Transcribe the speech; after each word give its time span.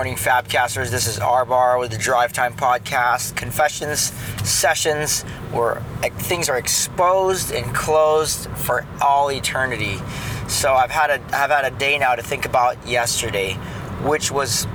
morning, 0.00 0.16
Fabcasters. 0.16 0.88
This 0.88 1.06
is 1.06 1.18
Arbar 1.18 1.78
with 1.78 1.90
the 1.90 1.98
Drive 1.98 2.32
Time 2.32 2.54
Podcast. 2.54 3.36
Confessions 3.36 4.00
sessions 4.48 5.24
where 5.52 5.82
things 6.20 6.48
are 6.48 6.56
exposed 6.56 7.52
and 7.52 7.74
closed 7.74 8.48
for 8.52 8.86
all 9.02 9.30
eternity. 9.30 9.98
So 10.48 10.72
I've 10.72 10.90
had 10.90 11.10
a 11.10 11.36
I've 11.36 11.50
had 11.50 11.70
a 11.70 11.76
day 11.76 11.98
now 11.98 12.14
to 12.14 12.22
think 12.22 12.46
about 12.46 12.88
yesterday, 12.88 13.52
which 14.02 14.30
was 14.30 14.66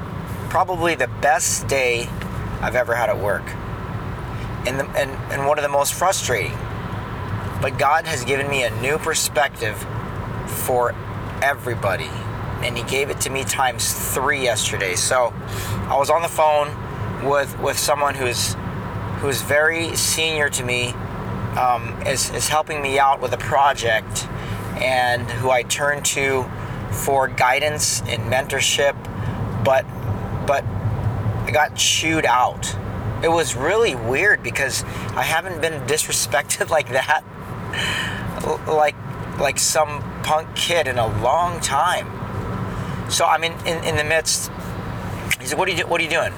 probably 0.49 0.93
the 0.93 1.07
best 1.07 1.67
day 1.67 2.07
I've 2.61 2.75
ever 2.75 2.93
had 2.93 3.09
at 3.09 3.17
work, 3.17 3.49
and 4.67 4.79
the, 4.79 4.87
and 4.95 5.09
and 5.33 5.47
one 5.47 5.57
of 5.57 5.63
the 5.63 5.69
most 5.69 5.95
frustrating. 5.95 6.55
But 7.63 7.79
God 7.79 8.05
has 8.05 8.23
given 8.23 8.47
me 8.47 8.63
a 8.63 8.69
new 8.79 8.99
perspective 8.99 9.75
for 10.45 10.93
everybody 11.41 12.11
and 12.65 12.75
he 12.75 12.83
gave 12.83 13.11
it 13.11 13.21
to 13.21 13.29
me 13.29 13.43
times 13.43 13.93
three 14.13 14.41
yesterday. 14.41 14.95
So 14.95 15.31
I 15.87 15.95
was 15.97 16.09
on 16.09 16.23
the 16.23 16.27
phone 16.27 16.75
with 17.23 17.57
with 17.59 17.77
someone 17.77 18.15
who's 18.15 18.55
who's 19.19 19.41
very 19.41 19.95
senior 19.95 20.49
to 20.49 20.63
me, 20.63 20.89
um, 21.57 22.01
is 22.07 22.31
is 22.31 22.49
helping 22.49 22.81
me 22.81 22.97
out 22.97 23.21
with 23.21 23.33
a 23.33 23.37
project, 23.37 24.27
and 24.81 25.29
who 25.29 25.51
I 25.51 25.61
turn 25.61 26.01
to 26.15 26.45
for 26.91 27.27
guidance 27.27 28.01
and 28.01 28.23
mentorship, 28.31 28.95
but 29.63 29.85
but 30.47 30.63
I 30.63 31.51
got 31.53 31.75
chewed 31.75 32.25
out. 32.25 32.75
It 33.23 33.29
was 33.29 33.55
really 33.55 33.95
weird 33.95 34.41
because 34.41 34.83
I 35.15 35.23
haven't 35.23 35.61
been 35.61 35.85
disrespected 35.87 36.69
like 36.77 36.89
that, 36.89 37.23
like 38.67 38.95
like 39.39 39.59
some 39.59 40.01
punk 40.23 40.55
kid 40.55 40.87
in 40.87 40.97
a 40.97 41.21
long 41.21 41.59
time. 41.59 42.24
So 43.09 43.25
I'm 43.25 43.43
in, 43.43 43.53
in, 43.67 43.83
in 43.83 43.95
the 43.95 44.03
midst. 44.03 44.51
He 45.39 45.45
said, 45.45 45.57
"What 45.57 45.69
are 45.69 45.71
you 45.71 45.85
What 45.85 46.01
are 46.01 46.03
you 46.03 46.09
doing? 46.09 46.31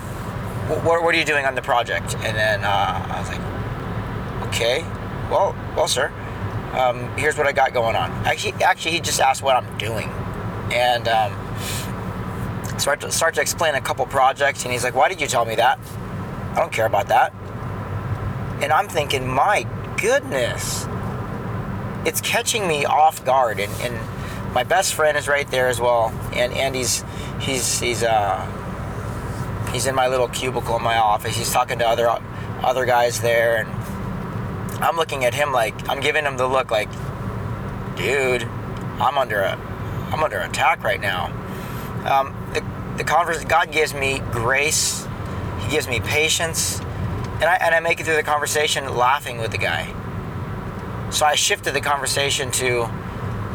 What, 0.84 1.04
what 1.04 1.16
are 1.16 1.18
you 1.18 1.26
doing 1.26 1.46
on 1.46 1.56
the 1.56 1.62
project?" 1.62 2.16
And 2.16 2.36
then 2.36 2.64
uh, 2.64 3.08
I 3.10 3.20
was 3.20 3.30
like, 3.30 4.48
"Okay, 4.50 4.82
well, 5.32 5.56
well, 5.76 5.88
sir, 5.88 6.12
um, 6.74 7.08
here's 7.18 7.38
what 7.38 7.48
I 7.48 7.52
got 7.52 7.74
going 7.74 7.96
on." 7.96 8.12
Actually, 8.26 8.62
actually, 8.64 8.92
he 8.92 9.00
just 9.00 9.22
asked 9.22 9.42
what 9.42 9.56
I'm 9.56 9.78
doing, 9.78 10.10
and 10.72 11.08
um, 11.08 11.58
start 12.78 13.02
to 13.02 13.12
start 13.12 13.36
to 13.36 13.42
explain 13.42 13.76
a 13.76 13.82
couple 13.82 14.06
projects. 14.06 14.64
And 14.64 14.72
he's 14.74 14.84
like, 14.84 14.96
"Why 14.96 15.08
did 15.08 15.22
you 15.22 15.28
tell 15.28 15.46
me 15.46 15.56
that? 15.56 15.80
I 16.54 16.60
don't 16.60 16.72
care 16.72 16.86
about 16.86 17.08
that." 17.08 17.34
And 18.62 18.74
I'm 18.74 18.88
thinking, 18.88 19.28
my 19.28 19.68
goodness, 20.02 20.88
it's 22.06 22.20
catching 22.22 22.68
me 22.68 22.86
off 22.86 23.24
guard, 23.24 23.60
and, 23.60 23.72
and 23.82 23.96
my 24.58 24.64
best 24.64 24.96
friend 24.96 25.16
is 25.16 25.28
right 25.28 25.48
there 25.52 25.68
as 25.68 25.80
well, 25.80 26.12
and 26.34 26.52
Andy's 26.52 27.04
he's 27.40 27.80
he's 27.80 28.02
uh 28.02 28.44
he's 29.72 29.86
in 29.86 29.94
my 29.94 30.08
little 30.08 30.28
cubicle 30.30 30.76
in 30.78 30.82
my 30.82 30.98
office. 30.98 31.38
He's 31.38 31.52
talking 31.52 31.78
to 31.78 31.88
other 31.88 32.10
other 32.64 32.84
guys 32.84 33.22
there, 33.22 33.58
and 33.58 33.70
I'm 34.84 34.96
looking 34.96 35.26
at 35.26 35.36
him 35.36 35.52
like 35.52 35.88
I'm 35.88 36.00
giving 36.00 36.26
him 36.26 36.38
the 36.38 36.48
look 36.48 36.72
like, 36.72 36.90
dude, 37.98 38.50
I'm 39.00 39.20
under 39.20 39.42
a 39.42 39.52
I'm 40.12 40.24
under 40.24 40.40
attack 40.40 40.84
right 40.84 41.00
now. 41.00 41.28
Um, 42.12 42.36
the 42.56 42.66
the 42.98 43.04
converse 43.04 43.44
God 43.44 43.72
gives 43.72 43.94
me 43.94 44.24
grace, 44.32 45.08
He 45.60 45.70
gives 45.70 45.88
me 45.88 46.00
patience, 46.00 46.80
and 46.80 47.44
I 47.44 47.60
and 47.62 47.76
I 47.76 47.80
make 47.80 48.00
it 48.00 48.06
through 48.06 48.16
the 48.16 48.24
conversation 48.24 48.92
laughing 48.98 49.38
with 49.38 49.52
the 49.52 49.60
guy. 49.60 49.86
So 51.12 51.28
I 51.28 51.36
shifted 51.36 51.76
the 51.76 51.82
conversation 51.82 52.50
to 52.54 52.90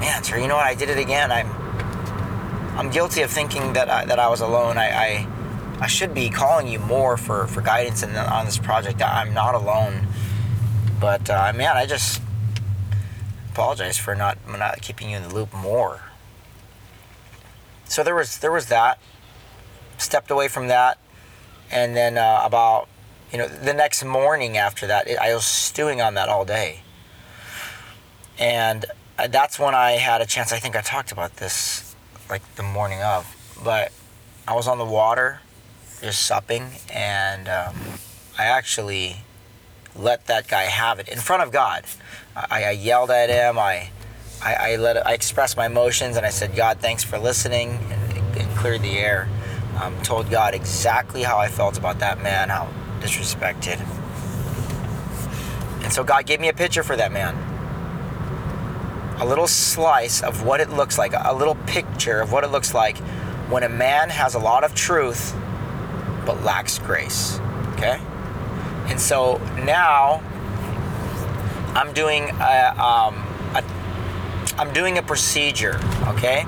man, 0.02 0.24
sir, 0.24 0.36
you 0.36 0.48
know 0.48 0.56
what? 0.56 0.66
I 0.66 0.74
did 0.74 0.90
it 0.90 0.98
again. 0.98 1.30
I'm 1.30 1.48
I'm 2.76 2.90
guilty 2.90 3.22
of 3.22 3.30
thinking 3.30 3.74
that 3.74 3.88
I, 3.88 4.04
that 4.06 4.18
I 4.18 4.28
was 4.28 4.40
alone. 4.40 4.76
I, 4.78 4.88
I, 4.88 5.26
I 5.80 5.86
should 5.86 6.12
be 6.12 6.28
calling 6.28 6.66
you 6.66 6.80
more 6.80 7.16
for, 7.16 7.46
for 7.46 7.60
guidance 7.60 8.02
in, 8.02 8.16
on 8.16 8.46
this 8.46 8.58
project. 8.58 9.00
I'm 9.00 9.32
not 9.32 9.54
alone, 9.54 10.08
but 11.00 11.30
uh, 11.30 11.52
man, 11.54 11.76
I 11.76 11.86
just 11.86 12.20
apologize 13.52 13.96
for 13.96 14.16
not 14.16 14.38
not 14.48 14.82
keeping 14.82 15.10
you 15.10 15.18
in 15.18 15.22
the 15.22 15.32
loop 15.32 15.54
more. 15.54 16.00
So 17.84 18.02
there 18.02 18.16
was 18.16 18.38
there 18.38 18.52
was 18.52 18.66
that. 18.66 18.98
Stepped 19.98 20.32
away 20.32 20.48
from 20.48 20.66
that, 20.66 20.98
and 21.70 21.94
then 21.94 22.18
uh, 22.18 22.40
about 22.42 22.88
you 23.30 23.38
know 23.38 23.46
the 23.46 23.72
next 23.72 24.02
morning 24.02 24.56
after 24.56 24.88
that, 24.88 25.06
it, 25.06 25.16
I 25.18 25.32
was 25.32 25.44
stewing 25.44 26.00
on 26.00 26.14
that 26.14 26.28
all 26.28 26.44
day. 26.44 26.80
And 28.36 28.84
that's 29.16 29.58
when 29.58 29.74
I 29.74 29.92
had 29.92 30.20
a 30.20 30.26
chance. 30.26 30.52
I 30.52 30.58
think 30.58 30.76
I 30.76 30.80
talked 30.80 31.12
about 31.12 31.36
this 31.36 31.94
like 32.30 32.42
the 32.56 32.62
morning 32.62 33.02
of, 33.02 33.26
but 33.62 33.92
I 34.46 34.54
was 34.54 34.66
on 34.66 34.78
the 34.78 34.84
water 34.84 35.40
just 36.00 36.26
supping, 36.26 36.70
and 36.92 37.48
um, 37.48 37.76
I 38.38 38.46
actually 38.46 39.18
let 39.94 40.26
that 40.26 40.48
guy 40.48 40.62
have 40.62 40.98
it 40.98 41.08
in 41.08 41.18
front 41.18 41.42
of 41.42 41.52
God. 41.52 41.84
I, 42.34 42.64
I 42.64 42.70
yelled 42.70 43.10
at 43.10 43.28
him. 43.28 43.58
I, 43.58 43.90
I, 44.42 44.54
I 44.54 44.76
let 44.76 45.06
I 45.06 45.12
expressed 45.12 45.56
my 45.56 45.66
emotions, 45.66 46.16
and 46.16 46.26
I 46.26 46.30
said, 46.30 46.56
"God, 46.56 46.78
thanks 46.80 47.04
for 47.04 47.18
listening," 47.18 47.78
and, 47.90 48.36
and 48.36 48.56
cleared 48.56 48.82
the 48.82 48.98
air. 48.98 49.28
Um, 49.80 50.00
told 50.02 50.30
God 50.30 50.54
exactly 50.54 51.22
how 51.22 51.38
I 51.38 51.48
felt 51.48 51.78
about 51.78 51.98
that 52.00 52.22
man, 52.22 52.50
how 52.50 52.68
disrespected. 53.00 53.80
And 55.82 55.92
so 55.92 56.04
God 56.04 56.26
gave 56.26 56.40
me 56.40 56.48
a 56.48 56.52
picture 56.52 56.82
for 56.82 56.94
that 56.96 57.10
man 57.10 57.51
a 59.22 59.24
little 59.24 59.46
slice 59.46 60.20
of 60.20 60.44
what 60.44 60.60
it 60.60 60.68
looks 60.70 60.98
like, 60.98 61.12
a 61.16 61.32
little 61.32 61.54
picture 61.66 62.20
of 62.20 62.32
what 62.32 62.42
it 62.42 62.48
looks 62.48 62.74
like 62.74 62.98
when 63.48 63.62
a 63.62 63.68
man 63.68 64.10
has 64.10 64.34
a 64.34 64.38
lot 64.38 64.64
of 64.64 64.74
truth 64.74 65.32
but 66.26 66.42
lacks 66.42 66.80
grace. 66.80 67.38
Okay? 67.74 68.00
And 68.88 69.00
so 69.00 69.36
now 69.64 70.20
I'm 71.74 71.92
doing 71.92 72.30
a, 72.30 72.74
um, 72.76 73.14
a 73.54 73.62
I'm 74.58 74.72
doing 74.72 74.98
a 74.98 75.02
procedure, 75.02 75.78
okay? 76.08 76.44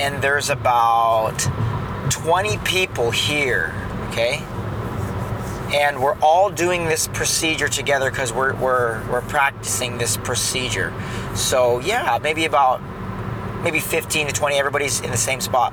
And 0.00 0.20
there's 0.20 0.50
about 0.50 1.38
20 2.10 2.58
people 2.58 3.12
here, 3.12 3.72
okay? 4.08 4.44
and 5.72 6.00
we're 6.00 6.18
all 6.20 6.50
doing 6.50 6.86
this 6.86 7.08
procedure 7.08 7.68
together 7.68 8.10
because 8.10 8.32
we're, 8.32 8.54
we're, 8.54 9.06
we're 9.10 9.20
practicing 9.22 9.98
this 9.98 10.16
procedure. 10.16 10.94
So 11.38 11.78
yeah, 11.80 12.18
maybe 12.22 12.44
about 12.44 12.82
maybe 13.62 13.80
15 13.80 14.26
to 14.26 14.32
20, 14.32 14.56
everybody's 14.56 15.00
in 15.00 15.10
the 15.10 15.16
same 15.16 15.40
spot. 15.40 15.72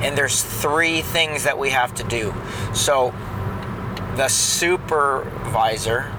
And 0.00 0.16
there's 0.16 0.42
three 0.42 1.02
things 1.02 1.44
that 1.44 1.58
we 1.58 1.70
have 1.70 1.94
to 1.96 2.04
do. 2.04 2.34
So 2.72 3.12
the 4.16 4.28
supervisor, 4.28 6.10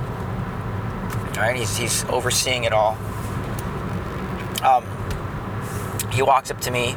right, 1.36 1.56
he's, 1.56 1.78
he's 1.78 2.06
overseeing 2.06 2.66
it 2.66 2.74
all. 2.74 2.98
Um, 4.64 4.86
he 6.12 6.22
walks 6.22 6.52
up 6.52 6.62
to 6.62 6.72
me. 6.72 6.96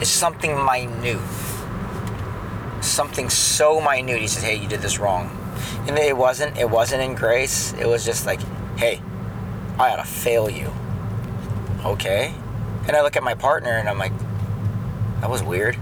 It's 0.00 0.10
something 0.10 0.54
minute 0.64 1.20
something 2.82 3.28
so 3.30 3.80
minute. 3.80 4.20
He 4.20 4.26
says, 4.26 4.42
"Hey, 4.42 4.56
you 4.56 4.68
did 4.68 4.80
this 4.80 4.98
wrong," 4.98 5.30
and 5.86 5.98
it 5.98 6.16
wasn't. 6.16 6.56
It 6.58 6.68
wasn't 6.68 7.02
in 7.02 7.14
grace. 7.14 7.72
It 7.74 7.86
was 7.86 8.04
just 8.04 8.26
like, 8.26 8.40
"Hey, 8.76 9.00
I 9.80 9.92
ought 9.92 9.96
to 9.96 10.04
fail 10.04 10.50
you." 10.50 10.70
Okay, 11.84 12.34
and 12.86 12.94
I 12.96 13.02
look 13.02 13.16
at 13.16 13.22
my 13.22 13.34
partner 13.34 13.70
and 13.70 13.88
I'm 13.88 13.98
like, 13.98 14.12
"That 15.20 15.30
was 15.30 15.42
weird. 15.42 15.76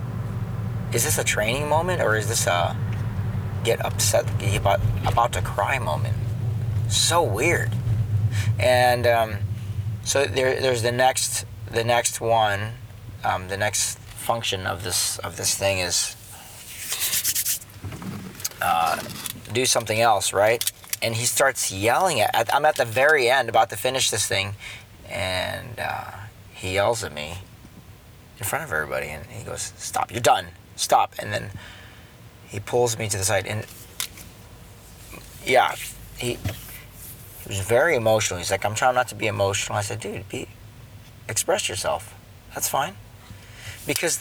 Is 0.93 1.05
this 1.05 1.19
a 1.19 1.25
training 1.25 1.69
moment 1.69 2.01
or 2.01 2.17
is 2.17 2.29
this 2.29 2.47
a 2.47 2.77
get 3.65 3.85
upset, 3.85 4.25
about 4.55 4.81
about 5.05 5.33
to 5.33 5.43
cry 5.43 5.79
moment?" 5.79 6.17
So 6.89 7.23
weird. 7.23 7.73
And 8.59 9.07
um, 9.07 9.37
so 10.05 10.25
there, 10.25 10.61
there's 10.61 10.83
the 10.83 10.93
next 10.93 11.45
the 11.71 11.85
next 11.85 12.21
one, 12.21 12.75
um, 13.25 13.49
the 13.49 13.57
next 13.57 13.99
function 13.99 14.67
of 14.67 14.85
this 14.85 15.19
of 15.19 15.37
this 15.37 15.55
thing 15.55 15.79
is 15.79 16.17
uh, 18.63 19.01
do 19.53 19.67
something 19.67 20.01
else, 20.01 20.33
right? 20.33 20.71
And 21.01 21.15
he 21.15 21.25
starts 21.25 21.71
yelling 21.71 22.21
at. 22.21 22.53
I'm 22.53 22.65
at 22.65 22.77
the 22.77 22.85
very 22.85 23.29
end, 23.31 23.49
about 23.49 23.71
to 23.71 23.77
finish 23.77 24.11
this 24.11 24.27
thing, 24.27 24.55
and 25.09 25.79
uh, 25.79 26.11
he 26.53 26.75
yells 26.75 27.05
at 27.05 27.13
me 27.13 27.39
in 28.39 28.45
front 28.45 28.65
of 28.65 28.73
everybody, 28.73 29.09
and 29.09 29.25
he 29.27 29.45
goes, 29.45 29.73
"Stop! 29.77 30.11
You're 30.11 30.21
done. 30.21 30.47
Stop!" 30.77 31.15
And 31.19 31.33
then 31.33 31.51
he 32.49 32.59
pulls 32.61 32.99
me 32.99 33.09
to 33.09 33.17
the 33.17 33.25
side, 33.25 33.47
and 33.47 33.65
yeah, 35.45 35.75
he 36.17 36.39
he 37.43 37.49
was 37.49 37.61
very 37.61 37.95
emotional. 37.95 38.39
He's 38.39 38.51
like, 38.51 38.65
"I'm 38.65 38.75
trying 38.75 38.95
not 38.95 39.09
to 39.09 39.15
be 39.15 39.27
emotional." 39.27 39.79
I 39.79 39.83
said, 39.83 40.01
"Dude, 40.01 40.29
be 40.29 40.49
express 41.29 41.69
yourself. 41.69 42.15
That's 42.55 42.69
fine." 42.69 42.95
Because 43.87 44.19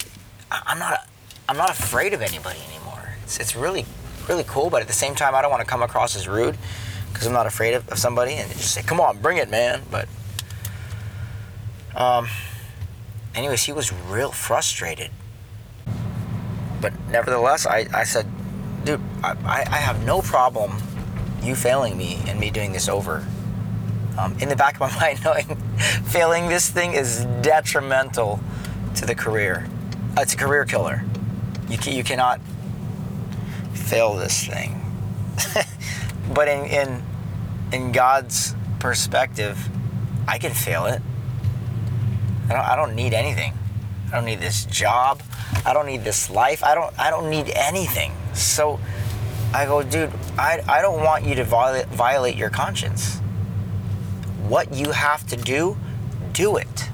I'm 0.52 0.80
not 0.80 1.08
I'm 1.50 1.58
not 1.58 1.72
afraid 1.72 2.14
of 2.14 2.22
anybody 2.22 2.60
anymore. 2.70 3.16
It's, 3.24 3.40
it's 3.40 3.56
really 3.56 3.86
really 4.30 4.44
cool, 4.46 4.70
but 4.70 4.82
at 4.82 4.88
the 4.88 4.94
same 4.94 5.16
time, 5.16 5.36
I 5.36 5.42
don't 5.42 5.52
want 5.52 5.62
to 5.62 5.68
come 5.68 5.82
across 5.82 6.16
as 6.16 6.28
rude 6.28 6.58
because 7.12 7.26
I'm 7.28 7.34
not 7.34 7.48
afraid 7.48 7.74
of, 7.74 7.88
of, 7.90 7.98
somebody 7.98 8.34
and 8.34 8.52
just 8.52 8.74
say, 8.74 8.84
"Come 8.84 9.00
on, 9.00 9.18
bring 9.20 9.38
it, 9.38 9.50
man." 9.50 9.82
But, 9.90 10.08
um, 11.96 12.28
anyways, 13.36 13.64
he 13.64 13.72
was 13.72 13.92
real 13.92 14.32
frustrated, 14.32 15.12
but 16.82 16.94
nevertheless, 17.10 17.66
I, 17.66 17.88
I 17.94 18.04
said, 18.04 18.28
dude, 18.84 19.02
I, 19.24 19.36
I 19.70 19.78
have 19.78 20.06
no 20.06 20.22
problem 20.22 20.78
you 21.42 21.56
failing 21.56 21.98
me 21.98 22.20
and 22.28 22.40
me 22.40 22.50
doing 22.50 22.74
this 22.74 22.88
over. 22.88 23.26
Um, 24.18 24.36
in 24.40 24.50
the 24.50 24.56
back 24.56 24.76
of 24.76 24.80
my 24.82 25.00
mind, 25.00 25.24
knowing 25.24 25.56
failing 26.06 26.50
this 26.50 26.70
thing 26.70 26.94
is 26.94 27.26
detrimental 27.42 28.40
to 28.96 29.06
the 29.06 29.16
career. 29.16 29.68
It's 30.18 30.34
a 30.34 30.38
career 30.38 30.66
killer. 30.66 31.04
You, 31.70 31.78
can, 31.78 31.94
you 31.94 32.04
cannot 32.04 32.40
fail 33.78 34.16
this 34.16 34.46
thing. 34.46 34.82
but 36.34 36.48
in, 36.48 36.66
in, 36.66 37.04
in 37.72 37.92
God's 37.92 38.56
perspective, 38.80 39.70
I 40.28 40.38
can 40.38 40.54
fail 40.54 40.86
it. 40.86 41.02
I 42.50 42.54
don't, 42.54 42.66
I 42.66 42.76
don't 42.76 42.96
need 42.96 43.14
anything. 43.14 43.54
I 44.12 44.16
don't 44.16 44.26
need 44.26 44.40
this 44.40 44.66
job. 44.66 45.22
I 45.66 45.74
don't 45.74 45.86
need 45.86 46.04
this 46.04 46.30
life. 46.30 46.64
I 46.64 46.76
don't 46.76 46.98
I 46.98 47.10
don't 47.10 47.30
need 47.30 47.50
anything. 47.50 48.14
So 48.34 48.80
I 49.54 49.66
go, 49.66 49.84
dude, 49.84 50.12
I, 50.38 50.62
I 50.68 50.82
don't 50.82 51.04
want 51.04 51.26
you 51.26 51.36
to 51.36 51.44
violate, 51.44 51.88
violate 51.88 52.36
your 52.36 52.50
conscience. 52.50 53.20
What 54.48 54.74
you 54.74 54.92
have 54.92 55.26
to 55.28 55.36
do, 55.36 55.78
do 56.32 56.58
it. 56.58 56.90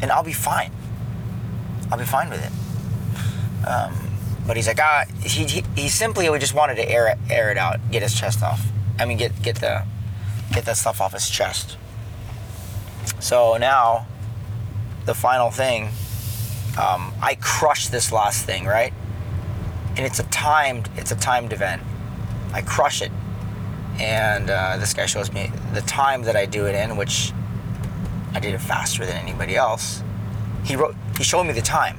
And 0.00 0.10
I'll 0.10 0.22
be 0.22 0.32
fine. 0.32 0.72
I'll 1.90 1.98
be 1.98 2.04
fine 2.04 2.30
with 2.30 2.44
it. 2.44 3.66
Um, 3.66 4.07
but 4.48 4.56
he's 4.56 4.66
like, 4.66 4.80
ah, 4.80 5.04
he, 5.22 5.44
he, 5.44 5.64
he 5.76 5.88
simply 5.90 6.26
just 6.38 6.54
wanted 6.54 6.76
to 6.76 6.90
air 6.90 7.06
it, 7.06 7.18
air 7.28 7.50
it 7.50 7.58
out, 7.58 7.78
get 7.90 8.00
his 8.00 8.18
chest 8.18 8.42
off. 8.42 8.66
I 8.98 9.04
mean, 9.04 9.18
get, 9.18 9.42
get 9.42 9.56
the, 9.56 9.84
get 10.54 10.64
that 10.64 10.78
stuff 10.78 11.02
off 11.02 11.12
his 11.12 11.28
chest. 11.28 11.76
So 13.20 13.58
now, 13.58 14.06
the 15.04 15.12
final 15.12 15.50
thing, 15.50 15.90
um, 16.80 17.12
I 17.20 17.36
crushed 17.38 17.92
this 17.92 18.10
last 18.10 18.46
thing, 18.46 18.64
right? 18.64 18.94
And 19.98 20.00
it's 20.00 20.18
a 20.18 20.24
timed, 20.24 20.88
it's 20.96 21.12
a 21.12 21.16
timed 21.16 21.52
event. 21.52 21.82
I 22.54 22.62
crush 22.62 23.02
it, 23.02 23.12
and 24.00 24.48
uh, 24.48 24.78
this 24.78 24.94
guy 24.94 25.04
shows 25.04 25.30
me 25.30 25.52
the 25.74 25.82
time 25.82 26.22
that 26.22 26.36
I 26.36 26.46
do 26.46 26.64
it 26.64 26.74
in, 26.74 26.96
which 26.96 27.32
I 28.32 28.40
did 28.40 28.54
it 28.54 28.62
faster 28.62 29.04
than 29.04 29.16
anybody 29.18 29.56
else. 29.56 30.02
He 30.64 30.74
wrote, 30.74 30.96
he 31.18 31.22
showed 31.22 31.44
me 31.44 31.52
the 31.52 31.60
time. 31.60 31.98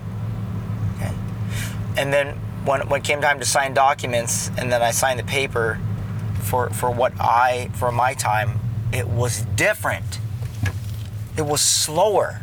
And 2.00 2.14
then 2.14 2.30
when 2.64 2.88
when 2.88 3.02
it 3.02 3.04
came 3.04 3.20
time 3.22 3.40
to 3.40 3.46
sign 3.46 3.74
documents, 3.74 4.50
and 4.58 4.72
then 4.72 4.82
I 4.82 4.92
signed 4.92 5.20
the 5.20 5.26
paper 5.26 5.82
for 6.40 6.70
for 6.70 6.90
what 6.90 7.12
I 7.20 7.70
for 7.74 7.92
my 7.92 8.14
time, 8.14 8.58
it 8.94 9.06
was 9.08 9.42
different. 9.58 10.20
It 11.36 11.46
was 11.46 11.60
slower. 11.60 12.42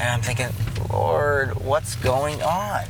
And 0.00 0.08
I'm 0.08 0.20
thinking, 0.20 0.48
Lord, 0.92 1.64
what's 1.64 1.94
going 1.94 2.42
on? 2.42 2.86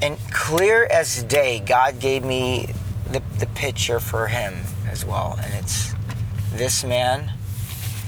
And 0.00 0.18
clear 0.32 0.84
as 0.86 1.22
day, 1.22 1.60
God 1.60 2.00
gave 2.00 2.24
me 2.24 2.74
the, 3.12 3.22
the 3.38 3.46
picture 3.46 4.00
for 4.00 4.26
him 4.26 4.62
as 4.88 5.04
well. 5.04 5.38
And 5.40 5.54
it's 5.54 5.92
this 6.52 6.82
man 6.82 7.30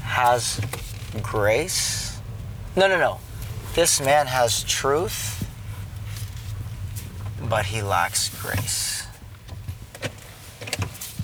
has 0.02 0.60
grace. 1.22 2.18
No, 2.74 2.88
no, 2.88 2.98
no. 2.98 3.20
This 3.74 4.00
man 4.00 4.28
has 4.28 4.62
truth, 4.64 5.44
but 7.49 7.67
he 7.67 7.82
lacks 7.82 8.29
grace. 8.41 9.06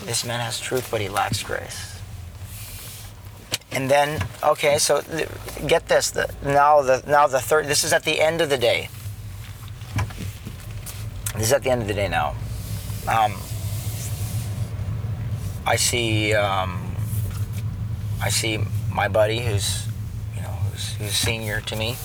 This 0.05 0.25
man 0.25 0.41
has 0.41 0.59
truth, 0.59 0.89
but 0.91 1.01
he 1.01 1.09
lacks 1.09 1.43
grace. 1.43 1.99
And 3.73 3.91
then, 3.91 4.21
okay, 4.43 4.79
so 4.79 5.01
th- 5.01 5.29
get 5.67 5.87
this. 5.87 6.11
The, 6.11 6.33
now 6.45 6.83
the 6.83 7.05
now 7.07 7.27
the 7.29 7.39
third. 7.41 7.67
This 7.67 7.85
is 7.85 7.93
at 7.93 8.03
the 8.05 8.21
end 8.21 8.41
of 8.41 8.51
the 8.51 8.59
day. 8.59 8.89
This 11.35 11.47
is 11.47 11.53
at 11.53 11.63
the 11.63 11.71
end 11.71 11.83
of 11.83 11.89
the 11.89 11.95
day 11.95 12.09
now. 12.09 12.35
Um, 13.07 13.37
I 15.65 15.77
see. 15.77 16.35
Um, 16.35 16.97
I 18.23 18.29
see 18.29 18.59
my 18.93 19.09
buddy, 19.09 19.41
who's 19.41 19.87
you 20.37 20.43
know 20.43 20.49
who's, 20.49 20.95
who's 20.95 21.13
senior 21.13 21.61
to 21.63 21.77
me, 21.77 21.97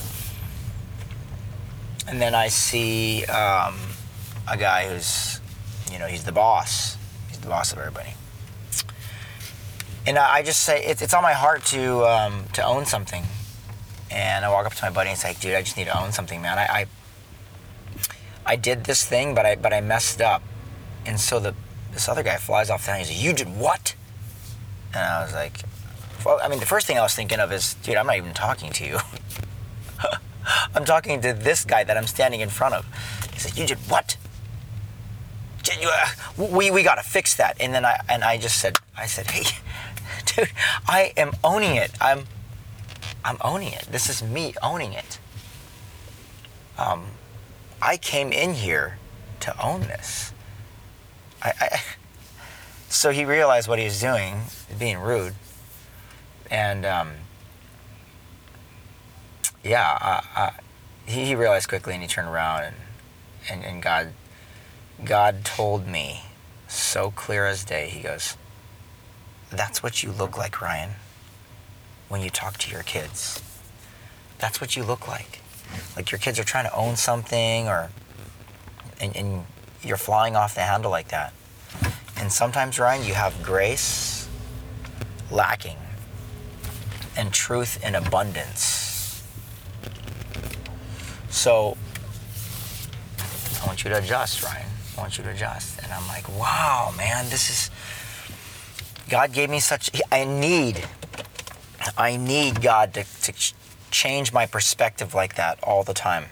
and 2.08 2.22
then 2.22 2.34
I 2.34 2.48
see 2.48 3.24
um, 3.26 3.74
a 4.48 4.56
guy 4.56 4.88
who's 4.88 5.40
you 5.90 5.98
know 5.98 6.06
he's 6.06 6.24
the 6.24 6.32
boss. 6.32 6.96
He's 7.28 7.38
the 7.38 7.48
boss 7.48 7.72
of 7.72 7.78
everybody 7.78 8.14
and 10.06 10.18
I 10.18 10.42
just 10.42 10.62
say 10.62 10.84
it's, 10.84 11.12
on 11.12 11.22
my 11.22 11.32
heart 11.32 11.64
to 11.66 12.04
um, 12.04 12.44
to 12.52 12.64
own 12.64 12.86
something. 12.86 13.24
And 14.10 14.44
I 14.44 14.50
walk 14.50 14.66
up 14.66 14.74
to 14.74 14.84
my 14.84 14.90
buddy 14.90 15.10
and 15.10 15.18
say, 15.18 15.34
"Dude, 15.40 15.54
I 15.54 15.62
just 15.62 15.76
need 15.76 15.86
to 15.86 16.00
own 16.00 16.12
something, 16.12 16.40
man. 16.40 16.58
I, 16.58 16.62
I 16.64 16.86
I 18.46 18.56
did 18.56 18.84
this 18.84 19.04
thing, 19.04 19.34
but 19.34 19.44
I 19.44 19.56
but 19.56 19.72
I 19.72 19.80
messed 19.80 20.20
up." 20.20 20.42
And 21.04 21.18
so 21.18 21.40
the 21.40 21.54
this 21.92 22.08
other 22.08 22.22
guy 22.22 22.36
flies 22.36 22.70
off 22.70 22.86
the 22.86 22.92
handle. 22.92 23.08
He's 23.08 23.16
like, 23.16 23.24
"You 23.24 23.32
did 23.32 23.58
what?" 23.58 23.96
And 24.94 25.02
I 25.02 25.22
was 25.22 25.34
like, 25.34 25.62
"Well, 26.24 26.38
I 26.42 26.48
mean, 26.48 26.60
the 26.60 26.66
first 26.66 26.86
thing 26.86 26.98
I 26.98 27.02
was 27.02 27.14
thinking 27.14 27.40
of 27.40 27.50
is, 27.50 27.74
dude, 27.74 27.96
I'm 27.96 28.06
not 28.06 28.16
even 28.16 28.32
talking 28.32 28.70
to 28.72 28.86
you. 28.86 28.98
I'm 30.74 30.84
talking 30.84 31.20
to 31.22 31.32
this 31.32 31.64
guy 31.64 31.82
that 31.82 31.96
I'm 31.96 32.06
standing 32.06 32.40
in 32.40 32.48
front 32.48 32.74
of." 32.74 32.86
He 33.32 33.40
said, 33.40 33.58
"You 33.58 33.66
did 33.66 33.78
what?" 33.90 34.16
Uh, 35.84 36.06
we 36.52 36.70
we 36.70 36.82
got 36.82 36.96
to 36.96 37.02
fix 37.02 37.34
that. 37.36 37.56
And 37.60 37.74
then 37.74 37.84
I 37.84 38.00
and 38.08 38.24
I 38.24 38.38
just 38.38 38.58
said, 38.58 38.78
I 38.96 39.06
said, 39.06 39.30
"Hey." 39.30 39.44
dude, 40.36 40.50
I 40.86 41.12
am 41.16 41.32
owning 41.42 41.76
it. 41.76 41.90
I'm 42.00 42.24
I'm 43.24 43.38
owning 43.42 43.72
it. 43.72 43.86
This 43.90 44.08
is 44.08 44.22
me 44.22 44.54
owning 44.62 44.92
it. 44.92 45.18
Um, 46.78 47.06
I 47.80 47.96
came 47.96 48.32
in 48.32 48.54
here 48.54 48.98
to 49.40 49.64
own 49.64 49.82
this. 49.82 50.32
I, 51.42 51.52
I 51.60 51.82
so 52.88 53.10
he 53.10 53.24
realized 53.24 53.68
what 53.68 53.78
he 53.78 53.84
was 53.84 54.00
doing, 54.00 54.42
being 54.78 54.98
rude, 54.98 55.34
and 56.50 56.84
um, 56.86 57.12
yeah, 59.64 59.98
I, 60.00 60.40
I, 60.40 60.52
he, 61.06 61.24
he 61.26 61.34
realized 61.34 61.68
quickly, 61.68 61.94
and 61.94 62.02
he 62.02 62.08
turned 62.08 62.28
around, 62.28 62.64
and, 62.64 62.76
and 63.50 63.64
and 63.64 63.82
God, 63.82 64.12
God 65.04 65.44
told 65.44 65.86
me 65.86 66.22
so 66.68 67.10
clear 67.10 67.46
as 67.46 67.64
day. 67.64 67.88
He 67.88 68.00
goes, 68.00 68.36
that's 69.50 69.82
what 69.82 70.02
you 70.02 70.10
look 70.10 70.36
like, 70.36 70.60
Ryan, 70.60 70.90
when 72.08 72.20
you 72.22 72.30
talk 72.30 72.56
to 72.58 72.70
your 72.70 72.82
kids. 72.82 73.42
That's 74.38 74.60
what 74.60 74.76
you 74.76 74.82
look 74.82 75.06
like. 75.06 75.40
Like 75.96 76.10
your 76.10 76.18
kids 76.18 76.38
are 76.38 76.44
trying 76.44 76.64
to 76.64 76.74
own 76.74 76.96
something 76.96 77.68
or 77.68 77.90
and, 79.00 79.16
and 79.16 79.46
you're 79.82 79.96
flying 79.96 80.36
off 80.36 80.54
the 80.54 80.62
handle 80.62 80.90
like 80.90 81.08
that. 81.08 81.32
And 82.18 82.32
sometimes, 82.32 82.78
Ryan, 82.78 83.04
you 83.04 83.14
have 83.14 83.42
grace 83.42 84.28
lacking 85.30 85.76
and 87.16 87.32
truth 87.32 87.84
in 87.84 87.94
abundance. 87.94 89.22
So 91.28 91.76
I 93.62 93.66
want 93.66 93.84
you 93.84 93.90
to 93.90 93.98
adjust, 93.98 94.42
Ryan. 94.42 94.66
Want 94.98 95.18
you 95.18 95.24
to 95.24 95.30
adjust. 95.30 95.82
And 95.82 95.92
I'm 95.92 96.06
like, 96.08 96.28
wow, 96.38 96.92
man, 96.96 97.28
this 97.28 97.50
is 97.50 97.70
God 99.08 99.32
gave 99.32 99.50
me 99.50 99.60
such, 99.60 99.90
I 100.10 100.24
need, 100.24 100.84
I 101.96 102.16
need 102.16 102.60
God 102.60 102.94
to, 102.94 103.04
to 103.22 103.54
change 103.90 104.32
my 104.32 104.46
perspective 104.46 105.14
like 105.14 105.36
that 105.36 105.62
all 105.62 105.84
the 105.84 105.94
time. 105.94 106.26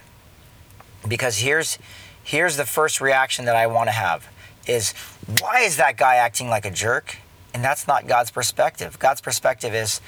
Because 1.06 1.38
here's, 1.38 1.78
here's 2.23 2.56
the 2.56 2.64
first 2.64 3.00
reaction 3.00 3.44
that 3.44 3.54
I 3.54 3.66
want 3.66 3.88
to 3.88 3.92
have 3.92 4.28
is 4.66 4.92
why 5.40 5.61
is 5.61 5.76
that 5.76 5.97
guy 5.97 6.16
acting 6.16 6.49
like 6.49 6.64
a 6.64 6.71
jerk? 6.71 7.18
And 7.52 7.62
that's 7.62 7.87
not 7.87 8.06
God's 8.06 8.30
perspective. 8.30 8.99
God's 8.99 9.21
perspective 9.21 9.75
is 9.75 10.00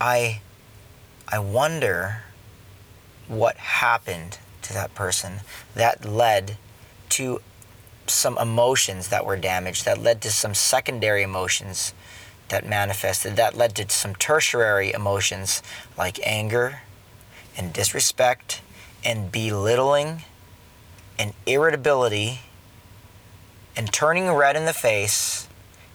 I 0.00 0.40
I 1.32 1.38
wonder 1.38 2.24
what 3.28 3.56
happened 3.56 4.38
to 4.62 4.72
that 4.72 4.94
person 4.96 5.40
that 5.74 6.04
led 6.04 6.56
to 7.10 7.40
some 8.10 8.38
emotions 8.38 9.08
that 9.08 9.24
were 9.24 9.36
damaged, 9.36 9.84
that 9.84 9.98
led 9.98 10.20
to 10.22 10.30
some 10.30 10.54
secondary 10.54 11.22
emotions 11.22 11.94
that 12.48 12.68
manifested, 12.68 13.36
that 13.36 13.56
led 13.56 13.74
to 13.76 13.88
some 13.88 14.14
tertiary 14.14 14.92
emotions 14.92 15.62
like 15.96 16.18
anger 16.24 16.80
and 17.56 17.72
disrespect 17.72 18.60
and 19.04 19.32
belittling 19.32 20.22
and 21.18 21.32
irritability 21.46 22.40
and 23.76 23.92
turning 23.92 24.30
red 24.30 24.56
in 24.56 24.64
the 24.66 24.72
face 24.72 25.48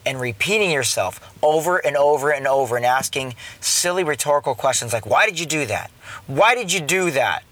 and 0.05 0.21
repeating 0.21 0.71
yourself 0.71 1.33
over 1.41 1.77
and 1.77 1.97
over 1.97 2.31
and 2.31 2.47
over 2.47 2.77
and 2.77 2.85
asking 2.85 3.35
silly 3.59 4.03
rhetorical 4.03 4.53
questions 4.55 4.93
like 4.93 5.05
why 5.05 5.25
did 5.25 5.39
you 5.39 5.45
do 5.45 5.65
that? 5.65 5.91
Why 6.27 6.55
did 6.55 6.71
you 6.71 6.79
do 6.79 7.11
that? 7.11 7.43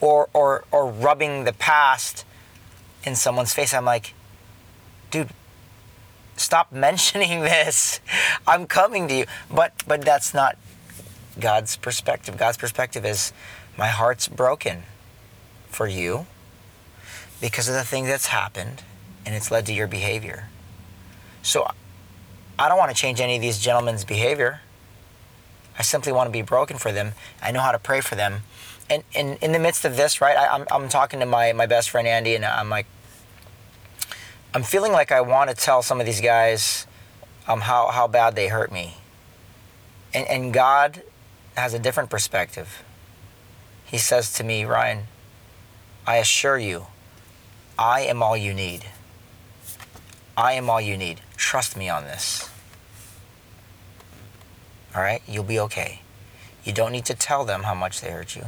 Or 0.00 0.28
or 0.32 0.64
or 0.70 0.90
rubbing 0.90 1.44
the 1.44 1.52
past 1.52 2.24
in 3.06 3.14
someone's 3.14 3.54
face 3.54 3.72
i'm 3.72 3.84
like 3.84 4.12
dude 5.10 5.30
stop 6.36 6.72
mentioning 6.86 7.40
this. 7.40 8.00
I'm 8.46 8.66
coming 8.66 9.08
to 9.08 9.14
you. 9.14 9.26
But 9.50 9.72
but 9.86 10.04
that's 10.04 10.34
not 10.34 10.56
God's 11.38 11.76
perspective. 11.76 12.36
God's 12.36 12.56
perspective 12.56 13.04
is 13.04 13.32
my 13.76 13.88
heart's 13.88 14.28
broken. 14.28 14.82
for 15.68 15.86
you 15.86 16.26
because 17.38 17.68
of 17.68 17.74
the 17.74 17.84
thing 17.84 18.06
that's 18.06 18.28
happened 18.28 18.82
and 19.26 19.34
it's 19.34 19.50
led 19.50 19.66
to 19.66 19.72
your 19.74 19.86
behavior. 19.86 20.48
So 21.42 21.68
I 22.58 22.68
don't 22.68 22.78
want 22.78 22.90
to 22.90 22.96
change 22.96 23.20
any 23.20 23.36
of 23.36 23.42
these 23.42 23.58
gentlemen's 23.58 24.02
behavior. 24.02 24.60
I 25.78 25.82
simply 25.82 26.12
want 26.12 26.28
to 26.28 26.32
be 26.32 26.40
broken 26.40 26.78
for 26.78 26.92
them. 26.92 27.12
I 27.42 27.52
know 27.52 27.60
how 27.60 27.72
to 27.72 27.78
pray 27.78 28.00
for 28.00 28.14
them. 28.14 28.40
And, 28.88 29.02
in 29.14 29.52
the 29.52 29.58
midst 29.58 29.84
of 29.84 29.96
this, 29.96 30.22
right, 30.22 30.36
I, 30.36 30.46
I'm, 30.46 30.64
I'm 30.70 30.88
talking 30.88 31.20
to 31.20 31.26
my, 31.26 31.52
my 31.52 31.66
best 31.66 31.90
friend 31.90 32.08
Andy, 32.08 32.34
and 32.36 32.44
I'm 32.44 32.70
like, 32.70 32.86
I'm 34.56 34.62
feeling 34.62 34.90
like 34.90 35.12
I 35.12 35.20
want 35.20 35.50
to 35.50 35.54
tell 35.54 35.82
some 35.82 36.00
of 36.00 36.06
these 36.06 36.22
guys 36.22 36.86
um, 37.46 37.60
how, 37.60 37.88
how 37.88 38.08
bad 38.08 38.36
they 38.36 38.48
hurt 38.48 38.72
me. 38.72 38.94
And, 40.14 40.26
and 40.28 40.54
God 40.54 41.02
has 41.58 41.74
a 41.74 41.78
different 41.78 42.08
perspective. 42.08 42.82
He 43.84 43.98
says 43.98 44.32
to 44.32 44.44
me, 44.44 44.64
Ryan, 44.64 45.08
I 46.06 46.16
assure 46.16 46.56
you, 46.56 46.86
I 47.78 48.00
am 48.00 48.22
all 48.22 48.34
you 48.34 48.54
need. 48.54 48.86
I 50.38 50.54
am 50.54 50.70
all 50.70 50.80
you 50.80 50.96
need. 50.96 51.20
Trust 51.36 51.76
me 51.76 51.90
on 51.90 52.04
this. 52.04 52.48
All 54.94 55.02
right? 55.02 55.20
You'll 55.28 55.44
be 55.44 55.60
okay. 55.60 56.00
You 56.64 56.72
don't 56.72 56.92
need 56.92 57.04
to 57.04 57.14
tell 57.14 57.44
them 57.44 57.64
how 57.64 57.74
much 57.74 58.00
they 58.00 58.10
hurt 58.10 58.34
you. 58.34 58.46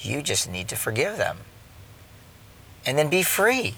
You 0.00 0.20
just 0.20 0.50
need 0.50 0.68
to 0.68 0.76
forgive 0.76 1.16
them. 1.16 1.38
And 2.84 2.98
then 2.98 3.08
be 3.08 3.22
free. 3.22 3.76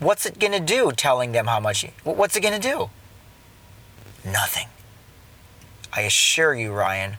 What's 0.00 0.24
it 0.24 0.38
going 0.38 0.52
to 0.52 0.60
do 0.60 0.92
telling 0.92 1.32
them 1.32 1.46
how 1.46 1.60
much 1.60 1.82
you, 1.84 1.90
what's 2.04 2.34
it 2.34 2.40
going 2.40 2.58
to 2.58 2.68
do? 2.68 2.88
Nothing. 4.24 4.66
I 5.92 6.02
assure 6.02 6.54
you, 6.54 6.72
Ryan, 6.72 7.18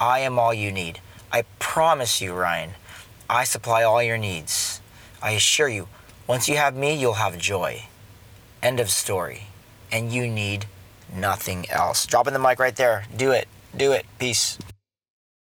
I 0.00 0.20
am 0.20 0.38
all 0.38 0.54
you 0.54 0.70
need. 0.70 1.00
I 1.32 1.42
promise 1.58 2.20
you, 2.20 2.32
Ryan, 2.32 2.70
I 3.28 3.44
supply 3.44 3.82
all 3.82 4.02
your 4.02 4.18
needs. 4.18 4.80
I 5.20 5.32
assure 5.32 5.68
you, 5.68 5.88
once 6.26 6.48
you 6.48 6.56
have 6.56 6.76
me, 6.76 6.94
you'll 6.94 7.14
have 7.14 7.36
joy. 7.36 7.84
End 8.62 8.78
of 8.78 8.90
story. 8.90 9.42
And 9.90 10.12
you 10.12 10.28
need 10.28 10.66
nothing 11.12 11.68
else. 11.68 12.06
Dropping 12.06 12.32
the 12.32 12.38
mic 12.38 12.60
right 12.60 12.76
there. 12.76 13.04
Do 13.16 13.32
it. 13.32 13.48
Do 13.76 13.92
it. 13.92 14.06
Peace. 14.18 14.56